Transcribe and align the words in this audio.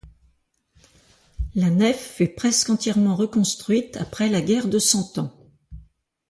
La 1.53 1.69
nef 1.69 2.13
fut 2.15 2.33
presque 2.33 2.71
entièrement 2.71 3.15
reconstruite 3.15 3.97
après 3.97 4.29
la 4.29 4.41
Guerre 4.41 4.67
de 4.67 4.79
Cent 4.79 5.19
Ans. 5.19 5.31